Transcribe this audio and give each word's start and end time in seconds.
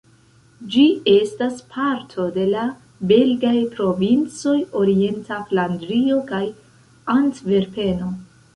Ĝi 0.75 0.85
estas 1.15 1.59
parto 1.75 2.25
de 2.37 2.45
la 2.53 2.63
belgaj 3.11 3.53
provincoj 3.75 4.55
Orienta 4.81 5.37
Flandrio 5.53 6.21
kaj 6.35 6.43
Antverpeno. 7.21 8.13